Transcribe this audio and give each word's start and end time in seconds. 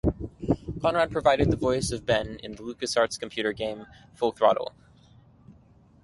Conrad 0.81 1.11
provided 1.11 1.51
the 1.51 1.55
voice 1.57 1.91
of 1.91 2.07
Ben 2.07 2.39
in 2.41 2.53
the 2.53 2.63
LucasArts 2.63 3.19
computer 3.19 3.53
game 3.53 3.85
"Full 4.15 4.31
Throttle". 4.31 4.73